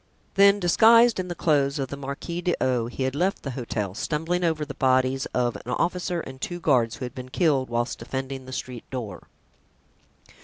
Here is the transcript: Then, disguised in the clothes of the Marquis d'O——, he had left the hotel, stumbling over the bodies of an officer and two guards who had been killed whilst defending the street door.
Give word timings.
Then, 0.33 0.59
disguised 0.59 1.19
in 1.19 1.27
the 1.27 1.35
clothes 1.35 1.77
of 1.77 1.89
the 1.89 1.95
Marquis 1.95 2.41
d'O——, 2.41 2.87
he 2.87 3.03
had 3.03 3.13
left 3.13 3.43
the 3.43 3.51
hotel, 3.51 3.93
stumbling 3.93 4.43
over 4.43 4.65
the 4.65 4.73
bodies 4.73 5.27
of 5.27 5.55
an 5.63 5.73
officer 5.73 6.21
and 6.21 6.41
two 6.41 6.59
guards 6.59 6.95
who 6.95 7.05
had 7.05 7.13
been 7.13 7.29
killed 7.29 7.69
whilst 7.69 7.99
defending 7.99 8.47
the 8.47 8.51
street 8.51 8.89
door. 8.89 9.27